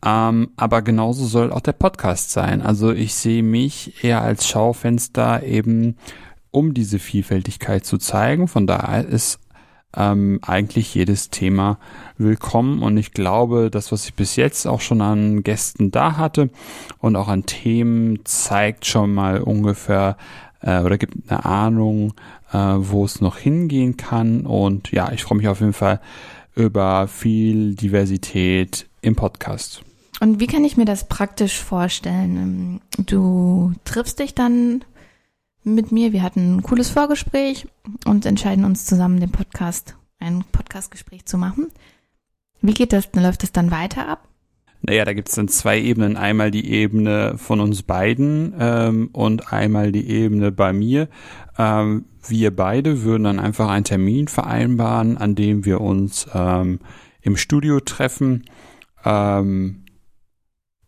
Ähm, 0.03 0.49
aber 0.55 0.81
genauso 0.81 1.25
soll 1.25 1.51
auch 1.51 1.61
der 1.61 1.73
Podcast 1.73 2.31
sein. 2.31 2.61
Also 2.61 2.91
ich 2.91 3.13
sehe 3.13 3.43
mich 3.43 4.03
eher 4.03 4.21
als 4.21 4.47
Schaufenster 4.47 5.43
eben 5.43 5.95
um 6.49 6.73
diese 6.73 6.99
Vielfältigkeit 6.99 7.85
zu 7.85 7.97
zeigen. 7.97 8.47
Von 8.47 8.67
daher 8.67 9.05
ist 9.07 9.39
ähm, 9.95 10.39
eigentlich 10.41 10.93
jedes 10.95 11.29
Thema 11.29 11.77
willkommen 12.17 12.81
und 12.81 12.97
ich 12.97 13.11
glaube, 13.11 13.69
das, 13.69 13.91
was 13.91 14.05
ich 14.05 14.13
bis 14.13 14.35
jetzt 14.35 14.65
auch 14.65 14.81
schon 14.81 15.01
an 15.01 15.43
Gästen 15.43 15.91
da 15.91 16.17
hatte 16.17 16.49
und 16.99 17.15
auch 17.15 17.27
an 17.27 17.45
Themen, 17.45 18.19
zeigt 18.23 18.85
schon 18.85 19.13
mal 19.13 19.41
ungefähr 19.41 20.17
äh, 20.61 20.79
oder 20.81 20.97
gibt 20.97 21.29
eine 21.29 21.45
Ahnung, 21.45 22.13
äh, 22.53 22.57
wo 22.57 23.03
es 23.03 23.21
noch 23.21 23.37
hingehen 23.37 23.97
kann 23.97 24.45
und 24.45 24.91
ja, 24.91 25.11
ich 25.11 25.23
freue 25.23 25.37
mich 25.37 25.47
auf 25.47 25.59
jeden 25.59 25.73
Fall 25.73 25.99
über 26.55 27.07
viel 27.07 27.75
Diversität 27.75 28.87
im 29.01 29.15
Podcast. 29.15 29.83
Und 30.21 30.39
wie 30.39 30.45
kann 30.45 30.63
ich 30.63 30.77
mir 30.77 30.85
das 30.85 31.07
praktisch 31.07 31.57
vorstellen? 31.57 32.79
Du 32.95 33.73
triffst 33.85 34.19
dich 34.19 34.35
dann 34.35 34.85
mit 35.63 35.91
mir. 35.91 36.13
Wir 36.13 36.21
hatten 36.21 36.57
ein 36.57 36.61
cooles 36.61 36.91
Vorgespräch 36.91 37.67
und 38.05 38.27
entscheiden 38.27 38.63
uns 38.63 38.85
zusammen, 38.85 39.19
den 39.19 39.31
Podcast, 39.31 39.95
ein 40.19 40.43
Podcastgespräch 40.51 41.25
zu 41.25 41.39
machen. 41.39 41.69
Wie 42.61 42.75
geht 42.75 42.93
das? 42.93 43.09
Läuft 43.15 43.43
es 43.43 43.51
dann 43.51 43.71
weiter 43.71 44.07
ab? 44.07 44.27
Naja, 44.83 45.05
da 45.05 45.13
gibt 45.13 45.29
es 45.29 45.33
dann 45.33 45.47
zwei 45.47 45.81
Ebenen. 45.81 46.17
Einmal 46.17 46.51
die 46.51 46.69
Ebene 46.69 47.39
von 47.39 47.59
uns 47.59 47.81
beiden 47.81 48.53
ähm, 48.59 49.09
und 49.13 49.51
einmal 49.51 49.91
die 49.91 50.07
Ebene 50.07 50.51
bei 50.51 50.71
mir. 50.71 51.09
Ähm, 51.57 52.05
wir 52.27 52.55
beide 52.55 53.01
würden 53.01 53.23
dann 53.23 53.39
einfach 53.39 53.69
einen 53.69 53.85
Termin 53.85 54.27
vereinbaren, 54.27 55.17
an 55.17 55.33
dem 55.33 55.65
wir 55.65 55.81
uns 55.81 56.27
ähm, 56.31 56.77
im 57.21 57.37
Studio 57.37 57.79
treffen. 57.79 58.43
Ähm, 59.03 59.81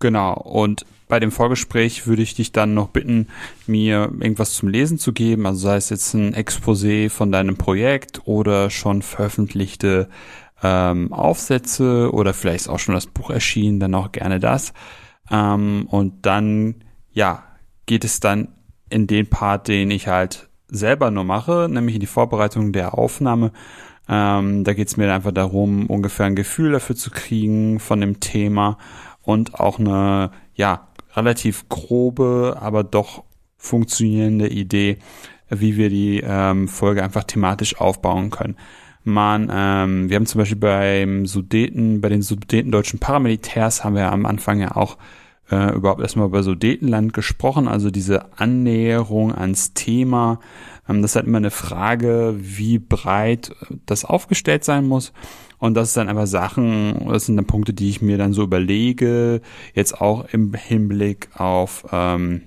genau, 0.04 0.34
und 0.34 0.86
bei 1.08 1.20
dem 1.20 1.32
Vorgespräch 1.32 2.06
würde 2.06 2.22
ich 2.22 2.36
dich 2.36 2.52
dann 2.52 2.74
noch 2.74 2.90
bitten, 2.90 3.28
mir 3.68 4.12
irgendwas 4.20 4.54
zum 4.54 4.68
Lesen 4.68 4.98
zu 4.98 5.14
geben, 5.14 5.46
also 5.46 5.60
sei 5.60 5.78
es 5.78 5.90
jetzt 5.90 6.14
ein 6.14 6.36
Exposé 6.36 7.10
von 7.10 7.32
deinem 7.32 7.56
Projekt 7.56 8.22
oder 8.26 8.70
schon 8.70 9.02
veröffentlichte 9.02 10.10
ähm, 10.62 11.14
Aufsätze 11.14 12.12
oder 12.12 12.34
vielleicht 12.34 12.68
auch 12.68 12.80
schon 12.80 12.96
das 12.96 13.08
Buch 13.08 13.30
erschienen, 13.30 13.80
dann 13.80 13.96
auch 13.96 14.12
gerne 14.12 14.40
das. 14.40 14.74
Ähm, 15.32 15.88
und 15.90 16.26
dann, 16.26 16.84
ja, 17.12 17.44
geht 17.86 18.04
es 18.04 18.20
dann 18.20 18.50
in 18.90 19.08
den 19.08 19.30
Part, 19.30 19.70
den 19.70 19.90
ich 19.90 20.08
halt 20.08 20.50
selber 20.68 21.12
nur 21.12 21.24
mache, 21.24 21.68
nämlich 21.70 21.96
in 21.96 22.02
die 22.02 22.08
Vorbereitung 22.08 22.74
der 22.74 22.98
Aufnahme. 22.98 23.52
Ähm, 24.10 24.66
da 24.66 24.74
geht 24.74 24.90
es 24.90 24.98
mir 24.98 25.14
einfach 25.14 25.32
darum, 25.32 25.86
ungefähr 25.88 26.26
ein 26.26 26.36
Gefühl 26.36 26.74
dafür 26.74 26.96
zu 26.96 27.10
kriegen 27.10 27.80
von 27.80 28.02
dem 28.02 28.20
Thema 28.20 28.78
und 29.24 29.60
auch 29.60 29.80
eine, 29.80 30.32
ja, 30.56 30.88
relativ 31.16 31.68
grobe, 31.70 32.58
aber 32.60 32.84
doch 32.84 33.24
funktionierende 33.58 34.48
Idee, 34.50 34.98
wie 35.50 35.78
wir 35.78 35.90
die 35.90 36.22
ähm, 36.26 36.68
Folge 36.68 37.04
einfach 37.04 37.24
thematisch 37.24 37.80
aufbauen 37.80 38.30
können. 38.30 38.58
Man, 39.04 39.52
ähm, 39.54 40.10
wir 40.10 40.16
haben 40.16 40.26
zum 40.26 40.40
Beispiel 40.40 40.58
beim 40.58 41.26
Sudeten, 41.26 42.02
bei 42.02 42.10
den 42.10 42.22
sudetendeutschen 42.22 43.00
Paramilitärs 43.00 43.84
haben 43.84 43.96
wir 43.96 44.12
am 44.12 44.26
Anfang 44.26 44.60
ja 44.62 44.76
auch 44.76 44.98
äh, 45.52 45.74
überhaupt 45.76 46.02
erstmal 46.02 46.28
über 46.28 46.42
Sudetenland 46.42 47.14
gesprochen, 47.14 47.68
also 47.68 47.92
diese 47.92 48.38
Annäherung 48.40 49.36
ans 49.36 49.74
Thema. 49.74 50.40
Ähm, 50.88 51.02
das 51.02 51.12
ist 51.12 51.16
halt 51.16 51.28
immer 51.28 51.38
eine 51.38 51.52
Frage, 51.52 52.36
wie 52.38 52.80
breit 52.80 53.54
das 53.86 54.06
aufgestellt 54.06 54.64
sein 54.64 54.86
muss. 54.86 55.12
Und 55.64 55.76
das 55.76 55.88
ist 55.88 55.98
dann 55.98 56.10
einfach 56.10 56.28
Sachen, 56.28 57.08
das 57.08 57.26
sind 57.26 57.38
dann 57.38 57.46
Punkte, 57.46 57.74
die 57.74 57.90
ich 57.90 58.02
mir 58.02 58.18
dann 58.18 58.34
so 58.34 58.44
überlege, 58.44 59.40
jetzt 59.74 60.02
auch 60.02 60.26
im 60.34 60.54
Hinblick 60.54 61.30
auf 61.36 61.86
ähm, 61.94 62.42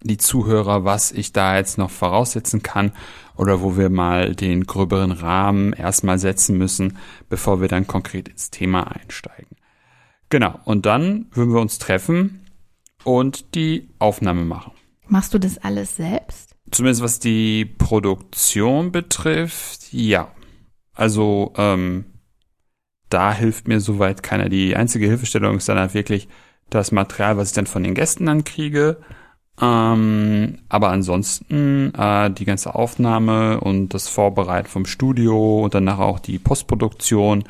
die 0.00 0.16
Zuhörer, 0.16 0.82
was 0.82 1.12
ich 1.12 1.34
da 1.34 1.58
jetzt 1.58 1.76
noch 1.76 1.90
voraussetzen 1.90 2.62
kann 2.62 2.92
oder 3.36 3.60
wo 3.60 3.76
wir 3.76 3.90
mal 3.90 4.34
den 4.34 4.64
gröberen 4.64 5.12
Rahmen 5.12 5.74
erstmal 5.74 6.18
setzen 6.18 6.56
müssen, 6.56 6.96
bevor 7.28 7.60
wir 7.60 7.68
dann 7.68 7.86
konkret 7.86 8.26
ins 8.28 8.48
Thema 8.48 8.84
einsteigen. 8.84 9.58
Genau, 10.30 10.58
und 10.64 10.86
dann 10.86 11.26
würden 11.32 11.52
wir 11.52 11.60
uns 11.60 11.76
treffen 11.76 12.46
und 13.04 13.54
die 13.54 13.90
Aufnahme 13.98 14.46
machen. 14.46 14.72
Machst 15.08 15.34
du 15.34 15.38
das 15.38 15.58
alles 15.58 15.96
selbst? 15.96 16.56
Zumindest 16.70 17.02
was 17.02 17.18
die 17.18 17.66
Produktion 17.66 18.92
betrifft, 18.92 19.92
ja. 19.92 20.32
Also 20.94 21.52
ähm, 21.58 22.06
da 23.10 23.32
hilft 23.34 23.68
mir 23.68 23.80
soweit 23.80 24.22
keiner. 24.22 24.48
Die 24.48 24.74
einzige 24.76 25.06
Hilfestellung 25.06 25.56
ist 25.56 25.68
dann 25.68 25.78
halt 25.78 25.94
wirklich 25.94 26.28
das 26.70 26.92
Material, 26.92 27.36
was 27.36 27.48
ich 27.48 27.54
dann 27.54 27.66
von 27.66 27.82
den 27.82 27.94
Gästen 27.94 28.26
dann 28.26 28.44
kriege 28.44 28.96
Ähm, 29.60 30.58
aber 30.70 30.88
ansonsten 30.88 31.92
äh, 31.94 32.30
die 32.30 32.46
ganze 32.46 32.74
Aufnahme 32.74 33.60
und 33.60 33.92
das 33.92 34.08
Vorbereiten 34.08 34.68
vom 34.68 34.86
Studio 34.86 35.64
und 35.64 35.74
danach 35.74 35.98
auch 35.98 36.18
die 36.18 36.38
Postproduktion 36.38 37.44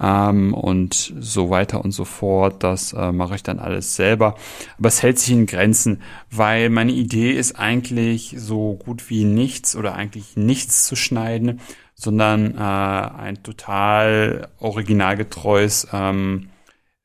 ähm, 0.00 0.54
und 0.54 1.12
so 1.18 1.50
weiter 1.50 1.84
und 1.84 1.92
so 1.92 2.04
fort. 2.04 2.62
Das 2.62 2.94
äh, 2.94 3.12
mache 3.12 3.34
ich 3.34 3.42
dann 3.42 3.58
alles 3.58 3.96
selber. 3.96 4.36
Aber 4.78 4.88
es 4.88 5.02
hält 5.02 5.18
sich 5.18 5.32
in 5.32 5.46
Grenzen, 5.46 6.00
weil 6.30 6.70
meine 6.70 6.92
Idee 6.92 7.32
ist 7.32 7.58
eigentlich 7.58 8.34
so 8.38 8.78
gut 8.82 9.10
wie 9.10 9.24
nichts 9.24 9.76
oder 9.76 9.94
eigentlich 9.94 10.36
nichts 10.36 10.86
zu 10.86 10.96
schneiden, 10.96 11.60
sondern 11.94 12.56
äh, 12.56 12.60
ein 12.60 13.42
total 13.42 14.48
originalgetreues 14.58 15.88
ähm, 15.92 16.50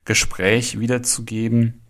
Gespräch 0.05 0.79
wiederzugeben. 0.79 1.83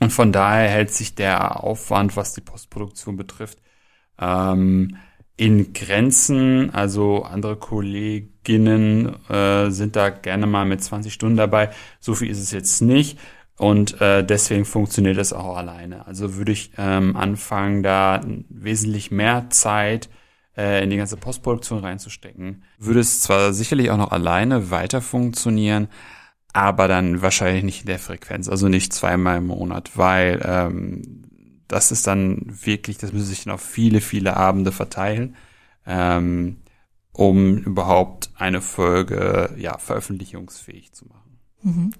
Und 0.00 0.12
von 0.12 0.32
daher 0.32 0.68
hält 0.68 0.92
sich 0.92 1.14
der 1.14 1.62
Aufwand, 1.62 2.16
was 2.16 2.32
die 2.32 2.40
Postproduktion 2.40 3.16
betrifft, 3.16 3.58
ähm, 4.20 4.96
in 5.36 5.72
Grenzen. 5.72 6.70
Also 6.72 7.24
andere 7.24 7.56
Kolleginnen 7.56 9.16
äh, 9.28 9.70
sind 9.70 9.96
da 9.96 10.10
gerne 10.10 10.46
mal 10.46 10.64
mit 10.64 10.82
20 10.82 11.12
Stunden 11.12 11.36
dabei. 11.36 11.70
So 12.00 12.14
viel 12.14 12.30
ist 12.30 12.40
es 12.40 12.52
jetzt 12.52 12.80
nicht. 12.80 13.18
Und 13.56 14.00
äh, 14.00 14.24
deswegen 14.24 14.64
funktioniert 14.64 15.18
es 15.18 15.32
auch 15.32 15.56
alleine. 15.56 16.06
Also 16.06 16.36
würde 16.36 16.52
ich 16.52 16.70
ähm, 16.78 17.16
anfangen, 17.16 17.82
da 17.82 18.20
wesentlich 18.48 19.10
mehr 19.10 19.50
Zeit 19.50 20.08
äh, 20.58 20.82
in 20.82 20.90
die 20.90 20.96
ganze 20.96 21.16
Postproduktion 21.16 21.78
reinzustecken. 21.78 22.64
Würde 22.78 23.00
es 23.00 23.20
zwar 23.20 23.52
sicherlich 23.52 23.90
auch 23.90 23.96
noch 23.96 24.10
alleine 24.10 24.70
weiter 24.70 25.00
funktionieren, 25.00 25.88
aber 26.52 26.88
dann 26.88 27.22
wahrscheinlich 27.22 27.62
nicht 27.62 27.80
in 27.82 27.86
der 27.86 27.98
Frequenz, 28.00 28.48
also 28.48 28.68
nicht 28.68 28.92
zweimal 28.92 29.38
im 29.38 29.46
Monat, 29.46 29.96
weil 29.96 30.42
ähm, 30.44 31.22
das 31.68 31.92
ist 31.92 32.06
dann 32.06 32.42
wirklich, 32.46 32.98
das 32.98 33.12
müsste 33.12 33.28
sich 33.28 33.44
dann 33.44 33.54
auf 33.54 33.60
viele, 33.60 34.00
viele 34.00 34.36
Abende 34.36 34.72
verteilen, 34.72 35.36
ähm, 35.86 36.56
um 37.12 37.58
überhaupt 37.58 38.30
eine 38.36 38.60
Folge 38.60 39.54
ja 39.56 39.78
veröffentlichungsfähig 39.78 40.92
zu 40.92 41.06
machen. 41.06 41.38
Mhm. 41.62 41.90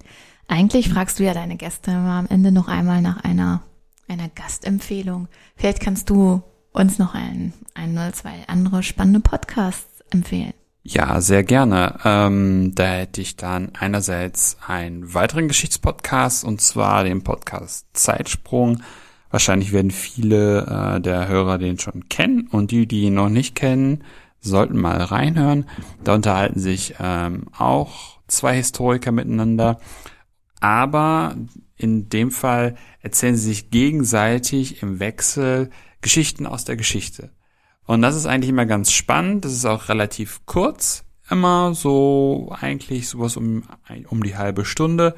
Eigentlich 0.47 0.89
fragst 0.89 1.19
du 1.19 1.23
ja 1.23 1.33
deine 1.33 1.57
Gäste 1.57 1.91
am 1.91 2.25
Ende 2.27 2.51
noch 2.51 2.67
einmal 2.67 3.01
nach 3.01 3.23
einer 3.23 3.63
einer 4.09 4.29
Gastempfehlung. 4.29 5.27
Vielleicht 5.55 5.79
kannst 5.79 6.09
du 6.09 6.41
uns 6.71 6.99
noch 6.99 7.15
ein, 7.15 7.53
ein 7.73 7.93
oder 7.93 8.13
zwei 8.13 8.43
andere 8.47 8.83
spannende 8.83 9.19
Podcasts 9.19 10.03
empfehlen. 10.09 10.53
Ja, 10.83 11.21
sehr 11.21 11.43
gerne. 11.43 11.99
Ähm, 12.03 12.71
da 12.73 12.85
hätte 12.85 13.21
ich 13.21 13.35
dann 13.35 13.73
einerseits 13.77 14.57
einen 14.65 15.13
weiteren 15.13 15.47
Geschichtspodcast 15.47 16.43
und 16.43 16.61
zwar 16.61 17.03
den 17.03 17.23
Podcast 17.23 17.85
Zeitsprung. 17.93 18.81
Wahrscheinlich 19.29 19.71
werden 19.73 19.91
viele 19.91 20.95
äh, 20.95 21.01
der 21.01 21.27
Hörer 21.27 21.57
den 21.57 21.77
schon 21.77 22.09
kennen 22.09 22.47
und 22.47 22.71
die, 22.71 22.87
die 22.87 23.03
ihn 23.03 23.13
noch 23.13 23.29
nicht 23.29 23.55
kennen, 23.55 24.03
sollten 24.39 24.79
mal 24.79 25.01
reinhören. 25.01 25.65
Da 26.03 26.15
unterhalten 26.15 26.59
sich 26.59 26.95
ähm, 26.99 27.43
auch 27.57 28.19
zwei 28.27 28.55
Historiker 28.55 29.11
miteinander, 29.11 29.79
aber 30.61 31.35
in 31.79 32.09
dem 32.09 32.29
Fall 32.29 32.75
erzählen 33.01 33.35
sie 33.35 33.47
sich 33.47 33.71
gegenseitig 33.71 34.83
im 34.83 34.99
Wechsel 34.99 35.69
Geschichten 36.01 36.45
aus 36.45 36.65
der 36.65 36.75
Geschichte. 36.75 37.31
Und 37.85 38.01
das 38.01 38.15
ist 38.15 38.25
eigentlich 38.25 38.49
immer 38.49 38.65
ganz 38.65 38.91
spannend. 38.91 39.45
Das 39.45 39.53
ist 39.53 39.65
auch 39.65 39.89
relativ 39.89 40.41
kurz, 40.45 41.05
immer 41.29 41.73
so 41.73 42.53
eigentlich 42.59 43.07
sowas 43.07 43.37
um, 43.37 43.63
um 44.09 44.21
die 44.23 44.37
halbe 44.37 44.65
Stunde. 44.65 45.15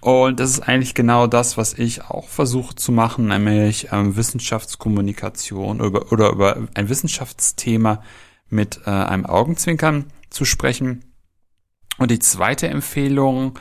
Und 0.00 0.38
das 0.38 0.50
ist 0.50 0.60
eigentlich 0.60 0.94
genau 0.94 1.26
das, 1.26 1.56
was 1.56 1.72
ich 1.72 2.04
auch 2.04 2.28
versuche 2.28 2.76
zu 2.76 2.92
machen, 2.92 3.28
nämlich 3.28 3.88
ähm, 3.90 4.14
Wissenschaftskommunikation 4.14 5.80
über, 5.80 6.12
oder 6.12 6.30
über 6.30 6.68
ein 6.74 6.88
Wissenschaftsthema 6.88 8.02
mit 8.48 8.82
äh, 8.86 8.90
einem 8.90 9.26
Augenzwinkern 9.26 10.04
zu 10.30 10.44
sprechen. 10.44 11.04
Und 11.96 12.10
die 12.10 12.20
zweite 12.20 12.68
Empfehlung 12.68 13.58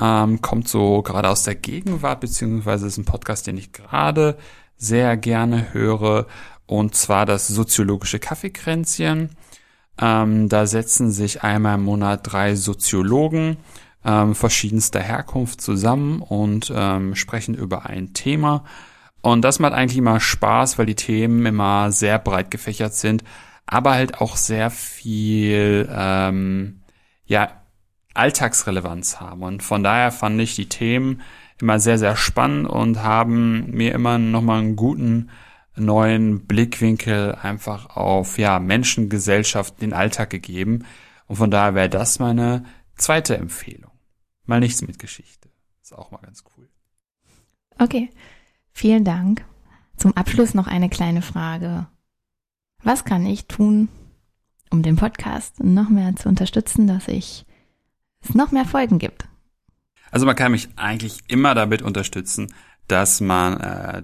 ähm, 0.00 0.40
kommt 0.40 0.68
so 0.68 1.02
gerade 1.02 1.28
aus 1.28 1.42
der 1.42 1.54
Gegenwart, 1.54 2.20
beziehungsweise 2.20 2.86
ist 2.86 2.98
ein 2.98 3.04
Podcast, 3.04 3.46
den 3.46 3.58
ich 3.58 3.72
gerade 3.72 4.38
sehr 4.76 5.16
gerne 5.16 5.72
höre, 5.72 6.26
und 6.66 6.94
zwar 6.94 7.26
das 7.26 7.48
soziologische 7.48 8.18
Kaffeekränzchen. 8.18 9.30
Ähm, 10.00 10.48
da 10.48 10.66
setzen 10.66 11.10
sich 11.10 11.42
einmal 11.42 11.76
im 11.76 11.84
Monat 11.84 12.20
drei 12.30 12.54
Soziologen 12.54 13.56
ähm, 14.04 14.34
verschiedenster 14.34 15.00
Herkunft 15.00 15.60
zusammen 15.60 16.22
und 16.22 16.72
ähm, 16.74 17.14
sprechen 17.14 17.54
über 17.54 17.86
ein 17.86 18.12
Thema. 18.12 18.64
Und 19.22 19.42
das 19.42 19.58
macht 19.58 19.72
eigentlich 19.72 19.98
immer 19.98 20.20
Spaß, 20.20 20.78
weil 20.78 20.86
die 20.86 20.94
Themen 20.94 21.44
immer 21.46 21.90
sehr 21.90 22.18
breit 22.18 22.50
gefächert 22.50 22.94
sind, 22.94 23.24
aber 23.66 23.92
halt 23.92 24.20
auch 24.20 24.36
sehr 24.36 24.70
viel 24.70 25.88
ähm, 25.92 26.82
ja 27.26 27.50
Alltagsrelevanz 28.18 29.20
haben. 29.20 29.42
Und 29.42 29.62
von 29.62 29.82
daher 29.82 30.12
fand 30.12 30.40
ich 30.40 30.56
die 30.56 30.68
Themen 30.68 31.22
immer 31.60 31.80
sehr, 31.80 31.98
sehr 31.98 32.16
spannend 32.16 32.68
und 32.68 33.02
haben 33.02 33.70
mir 33.70 33.92
immer 33.92 34.18
nochmal 34.18 34.60
einen 34.60 34.76
guten 34.76 35.30
neuen 35.76 36.46
Blickwinkel 36.46 37.34
einfach 37.34 37.96
auf 37.96 38.38
ja 38.38 38.58
Menschen, 38.58 39.08
Gesellschaft, 39.08 39.80
den 39.80 39.92
Alltag 39.92 40.30
gegeben. 40.30 40.84
Und 41.26 41.36
von 41.36 41.50
daher 41.50 41.74
wäre 41.74 41.88
das 41.88 42.18
meine 42.18 42.64
zweite 42.96 43.36
Empfehlung. 43.36 43.92
Mal 44.44 44.60
nichts 44.60 44.82
mit 44.82 44.98
Geschichte. 44.98 45.48
Ist 45.82 45.94
auch 45.94 46.10
mal 46.10 46.18
ganz 46.18 46.42
cool. 46.56 46.68
Okay, 47.78 48.10
vielen 48.72 49.04
Dank. 49.04 49.44
Zum 49.96 50.16
Abschluss 50.16 50.54
noch 50.54 50.66
eine 50.66 50.88
kleine 50.88 51.22
Frage. 51.22 51.86
Was 52.82 53.04
kann 53.04 53.26
ich 53.26 53.46
tun, 53.46 53.88
um 54.70 54.82
den 54.82 54.96
Podcast 54.96 55.62
noch 55.62 55.88
mehr 55.88 56.14
zu 56.16 56.28
unterstützen, 56.28 56.86
dass 56.86 57.08
ich 57.08 57.44
es 58.28 58.34
noch 58.34 58.52
mehr 58.52 58.64
Folgen 58.64 58.98
gibt? 58.98 59.28
Also 60.10 60.26
man 60.26 60.36
kann 60.36 60.52
mich 60.52 60.68
eigentlich 60.76 61.18
immer 61.28 61.54
damit 61.54 61.82
unterstützen, 61.82 62.52
dass 62.86 63.20
man 63.20 63.60
äh, 63.60 64.02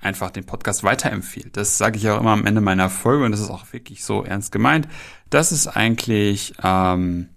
einfach 0.00 0.30
den 0.30 0.44
Podcast 0.44 0.84
weiterempfiehlt. 0.84 1.56
Das 1.56 1.78
sage 1.78 1.98
ich 1.98 2.08
auch 2.08 2.20
immer 2.20 2.32
am 2.32 2.46
Ende 2.46 2.60
meiner 2.60 2.90
Folge 2.90 3.24
und 3.24 3.32
das 3.32 3.40
ist 3.40 3.50
auch 3.50 3.72
wirklich 3.72 4.04
so 4.04 4.22
ernst 4.22 4.52
gemeint. 4.52 4.88
Das 5.30 5.52
ist 5.52 5.66
eigentlich 5.66 6.54
ähm, 6.62 7.30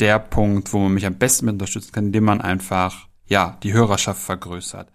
der 0.00 0.18
Punkt, 0.18 0.72
wo 0.72 0.80
man 0.80 0.94
mich 0.94 1.06
am 1.06 1.14
besten 1.14 1.46
mit 1.46 1.54
unterstützen 1.54 1.92
kann, 1.92 2.06
indem 2.06 2.24
man 2.24 2.40
einfach 2.40 3.06
ja 3.26 3.58
die 3.62 3.72
Hörerschaft 3.72 4.20
vergrößert. 4.20 4.90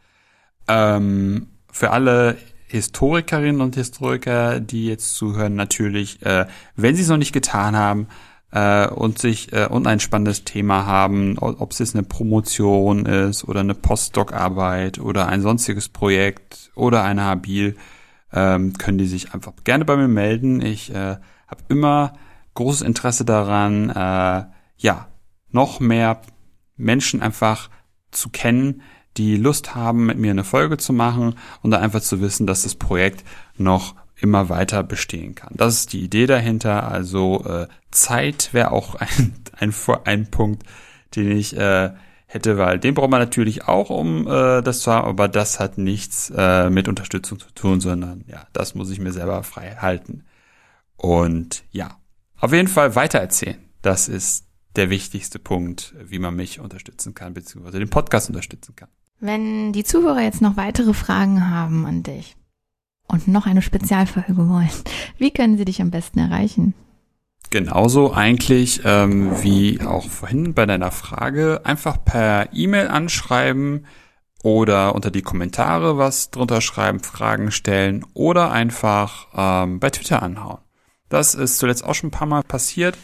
Ähm, 0.67 1.47
für 1.71 1.91
alle 1.91 2.37
Historikerinnen 2.67 3.61
und 3.61 3.75
Historiker, 3.75 4.59
die 4.59 4.87
jetzt 4.87 5.15
zuhören, 5.15 5.55
natürlich, 5.55 6.21
äh, 6.25 6.47
wenn 6.75 6.95
sie 6.95 7.03
es 7.03 7.07
noch 7.07 7.17
nicht 7.17 7.31
getan 7.31 7.77
haben, 7.77 8.07
äh, 8.51 8.87
und 8.87 9.19
sich 9.19 9.53
äh, 9.53 9.67
und 9.67 9.87
ein 9.87 9.99
spannendes 9.99 10.43
Thema 10.43 10.85
haben, 10.85 11.37
ob 11.39 11.71
es 11.71 11.79
jetzt 11.79 11.95
eine 11.95 12.03
Promotion 12.03 13.05
ist 13.05 13.43
oder 13.47 13.59
eine 13.61 13.75
Postdoc-Arbeit 13.75 14.99
oder 14.99 15.27
ein 15.27 15.41
sonstiges 15.41 15.89
Projekt 15.89 16.71
oder 16.75 17.03
eine 17.03 17.23
Habil, 17.23 17.75
ähm, 18.31 18.73
können 18.73 18.97
die 18.97 19.07
sich 19.07 19.33
einfach 19.33 19.53
gerne 19.63 19.85
bei 19.85 19.95
mir 19.95 20.07
melden. 20.07 20.61
Ich 20.61 20.93
äh, 20.93 21.17
habe 21.47 21.63
immer 21.69 22.13
großes 22.53 22.81
Interesse 22.81 23.25
daran, 23.25 23.89
äh, 23.89 24.45
ja, 24.77 25.07
noch 25.51 25.79
mehr 25.79 26.21
Menschen 26.75 27.21
einfach 27.21 27.69
zu 28.11 28.29
kennen, 28.29 28.81
die 29.17 29.35
Lust 29.35 29.75
haben, 29.75 30.05
mit 30.05 30.17
mir 30.17 30.31
eine 30.31 30.43
Folge 30.43 30.77
zu 30.77 30.93
machen 30.93 31.35
und 31.61 31.71
da 31.71 31.79
einfach 31.79 32.01
zu 32.01 32.21
wissen, 32.21 32.47
dass 32.47 32.63
das 32.63 32.75
Projekt 32.75 33.23
noch 33.57 33.95
immer 34.19 34.49
weiter 34.49 34.83
bestehen 34.83 35.35
kann. 35.35 35.53
Das 35.55 35.75
ist 35.75 35.93
die 35.93 36.03
Idee 36.03 36.25
dahinter. 36.25 36.89
Also 36.89 37.43
äh, 37.45 37.67
Zeit 37.91 38.53
wäre 38.53 38.71
auch 38.71 38.95
ein, 38.99 39.33
ein, 39.57 39.73
ein 40.05 40.31
Punkt, 40.31 40.63
den 41.15 41.31
ich 41.31 41.55
äh, 41.55 41.91
hätte, 42.25 42.57
weil 42.57 42.79
den 42.79 42.93
braucht 42.93 43.09
man 43.09 43.21
natürlich 43.21 43.67
auch, 43.67 43.89
um 43.89 44.27
äh, 44.27 44.61
das 44.61 44.81
zu 44.81 44.91
haben, 44.91 45.07
aber 45.07 45.27
das 45.27 45.59
hat 45.59 45.77
nichts 45.77 46.31
äh, 46.35 46.69
mit 46.69 46.87
Unterstützung 46.87 47.39
zu 47.39 47.49
tun, 47.55 47.79
sondern 47.79 48.25
ja, 48.27 48.45
das 48.53 48.75
muss 48.75 48.89
ich 48.89 48.99
mir 48.99 49.13
selber 49.13 49.43
frei 49.43 49.77
halten. 49.79 50.25
Und 50.97 51.63
ja, 51.71 51.97
auf 52.39 52.51
jeden 52.53 52.67
Fall 52.67 52.95
weitererzählen. 52.95 53.57
Das 53.81 54.09
ist 54.09 54.45
der 54.75 54.89
wichtigste 54.89 55.39
Punkt, 55.39 55.95
wie 56.03 56.19
man 56.19 56.35
mich 56.35 56.59
unterstützen 56.59 57.13
kann, 57.13 57.33
beziehungsweise 57.33 57.79
den 57.79 57.89
Podcast 57.89 58.29
unterstützen 58.29 58.75
kann. 58.75 58.89
Wenn 59.19 59.73
die 59.73 59.83
Zuhörer 59.83 60.21
jetzt 60.21 60.41
noch 60.41 60.57
weitere 60.57 60.93
Fragen 60.93 61.49
haben 61.49 61.85
an 61.85 62.03
dich, 62.03 62.35
und 63.07 63.27
noch 63.27 63.45
eine 63.45 63.61
Spezialfolge 63.61 64.37
wollen, 64.37 64.69
wie 65.17 65.31
können 65.31 65.57
sie 65.57 65.65
dich 65.65 65.81
am 65.81 65.91
besten 65.91 66.19
erreichen? 66.19 66.73
Genauso 67.49 68.11
eigentlich 68.11 68.81
ähm, 68.83 69.41
wie 69.41 69.79
auch 69.81 70.09
vorhin 70.09 70.53
bei 70.53 70.65
deiner 70.65 70.91
Frage. 70.91 71.61
Einfach 71.63 72.03
per 72.03 72.49
E-Mail 72.51 72.89
anschreiben 72.89 73.85
oder 74.43 74.93
unter 74.95 75.11
die 75.11 75.21
Kommentare 75.21 75.97
was 75.97 76.29
drunter 76.29 76.59
schreiben, 76.59 76.99
Fragen 76.99 77.51
stellen 77.51 78.05
oder 78.13 78.51
einfach 78.51 79.27
ähm, 79.33 79.79
bei 79.79 79.89
Twitter 79.89 80.21
anhauen. 80.21 80.59
Das 81.09 81.35
ist 81.35 81.57
zuletzt 81.57 81.85
auch 81.85 81.95
schon 81.95 82.09
ein 82.09 82.11
paar 82.11 82.27
Mal 82.27 82.43
passiert. 82.43 82.97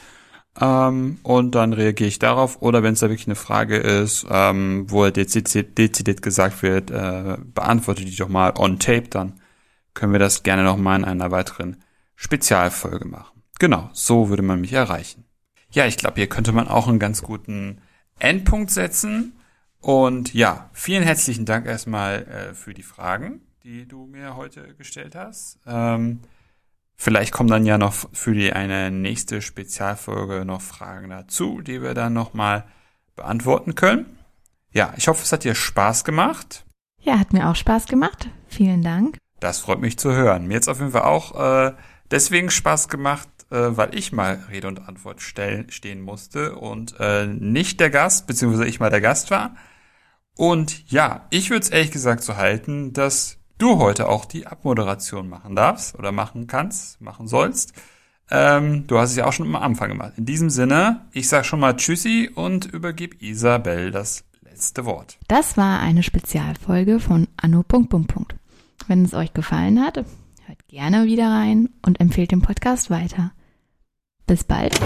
ähm, 0.60 1.20
und 1.24 1.56
dann 1.56 1.74
reagiere 1.74 2.10
ich 2.10 2.20
darauf. 2.20 2.62
Oder 2.62 2.84
wenn 2.84 2.94
es 2.94 3.00
da 3.00 3.10
wirklich 3.10 3.28
eine 3.28 3.36
Frage 3.36 3.78
ist, 3.78 4.26
ähm, 4.30 4.86
wo 4.90 5.10
dezidiert, 5.10 5.78
dezidiert 5.78 6.22
gesagt 6.22 6.62
wird, 6.64 6.92
äh, 6.92 7.38
beantworte 7.54 8.06
die 8.06 8.16
doch 8.16 8.30
mal 8.30 8.54
on 8.58 8.78
tape, 8.78 9.08
dann 9.10 9.40
können 9.94 10.12
wir 10.12 10.20
das 10.20 10.44
gerne 10.44 10.64
nochmal 10.64 11.00
in 11.00 11.06
einer 11.06 11.32
weiteren 11.32 11.84
Spezialfolge 12.16 13.06
machen. 13.06 13.44
Genau, 13.60 13.90
so 13.94 14.30
würde 14.30 14.44
man 14.44 14.62
mich 14.62 14.74
erreichen. 14.74 15.26
Ja, 15.72 15.86
ich 15.86 15.98
glaube, 15.98 16.16
hier 16.16 16.28
könnte 16.28 16.52
man 16.52 16.68
auch 16.68 16.88
einen 16.88 17.00
ganz 17.00 17.24
guten 17.24 17.82
Endpunkt 18.20 18.72
setzen. 18.72 19.34
Und 19.80 20.34
ja, 20.34 20.70
vielen 20.74 21.04
herzlichen 21.04 21.46
Dank 21.46 21.66
erstmal 21.66 22.24
äh, 22.24 22.54
für 22.54 22.74
die 22.74 22.84
Fragen, 22.84 23.42
die 23.64 23.88
du 23.88 24.06
mir 24.06 24.36
heute 24.36 24.76
gestellt 24.76 25.16
hast. 25.16 25.60
Ähm, 25.66 26.22
vielleicht 26.96 27.34
kommen 27.34 27.50
dann 27.50 27.66
ja 27.66 27.78
noch 27.78 27.94
für 28.14 28.34
die 28.34 28.54
eine 28.54 28.92
nächste 28.92 29.42
Spezialfolge 29.42 30.46
noch 30.46 30.62
Fragen 30.62 31.10
dazu, 31.10 31.62
die 31.62 31.82
wir 31.82 31.94
dann 31.94 32.14
nochmal 32.14 32.66
beantworten 33.16 33.76
können. 33.76 34.18
Ja, 34.72 34.94
ich 34.98 35.08
hoffe, 35.08 35.24
es 35.24 35.32
hat 35.32 35.44
dir 35.44 35.56
Spaß 35.56 36.04
gemacht. 36.04 36.66
Ja, 37.02 37.20
hat 37.20 37.34
mir 37.34 37.50
auch 37.50 37.56
Spaß 37.56 37.88
gemacht. 37.88 38.30
Vielen 38.48 38.82
Dank. 38.82 39.18
Das 39.44 39.60
freut 39.60 39.82
mich 39.82 40.00
zu 40.00 40.14
hören. 40.14 40.48
Mir 40.48 40.58
es 40.58 40.70
auf 40.70 40.80
jeden 40.80 40.94
Fall 40.94 41.02
auch 41.02 41.68
äh, 41.68 41.74
deswegen 42.10 42.50
Spaß 42.50 42.88
gemacht, 42.88 43.28
äh, 43.52 43.76
weil 43.76 43.94
ich 43.94 44.14
mal 44.14 44.42
Rede 44.50 44.70
und 44.70 44.88
Antwort 44.88 45.22
stellen, 45.22 45.70
stehen 45.70 46.00
musste 46.00 46.56
und 46.56 46.96
äh, 47.02 47.28
nicht 47.28 47.82
der 47.82 47.90
Gast, 47.90 48.26
beziehungsweise 48.26 48.66
ich 48.66 48.80
mal 48.80 48.90
der 48.90 49.02
Gast 49.02 49.32
war. 49.32 49.54
Und 50.38 50.90
ja, 50.90 51.28
ich 51.30 51.50
würde 51.50 51.64
es 51.64 51.70
ehrlich 51.72 51.92
gesagt 51.92 52.24
so 52.24 52.38
halten, 52.38 52.94
dass 52.94 53.38
du 53.58 53.80
heute 53.80 54.08
auch 54.08 54.24
die 54.24 54.48
Abmoderation 54.48 55.28
machen 55.28 55.58
darfst 55.58 56.00
oder 56.00 56.14
machen 56.14 56.48
kannst, 56.48 57.02
machen 57.02 57.28
sollst. 57.28 57.74
Ähm, 58.32 58.88
du 58.88 58.98
hast 58.98 59.10
es 59.10 59.18
ja 59.18 59.26
auch 59.26 59.34
schon 59.34 59.54
am 59.54 59.62
Anfang 59.62 59.90
gemacht. 59.90 60.14
In 60.16 60.26
diesem 60.26 60.50
Sinne, 60.52 61.02
ich 61.12 61.28
sage 61.28 61.44
schon 61.44 61.60
mal 61.60 61.76
Tschüssi 61.76 62.32
und 62.34 62.64
übergebe 62.64 63.18
Isabel 63.20 63.92
das 63.92 64.24
letzte 64.42 64.86
Wort. 64.86 65.18
Das 65.28 65.58
war 65.58 65.82
eine 65.82 66.02
Spezialfolge 66.02 67.02
von 67.02 67.28
Anno. 67.36 67.66
Wenn 68.88 69.06
es 69.06 69.14
euch 69.14 69.34
gefallen 69.34 69.82
hat, 69.82 69.98
hört 69.98 70.68
gerne 70.68 71.06
wieder 71.06 71.30
rein 71.30 71.70
und 71.86 72.00
empfehlt 72.00 72.32
den 72.32 72.42
Podcast 72.42 72.90
weiter. 72.90 73.32
Bis 74.26 74.44
bald. 74.44 74.80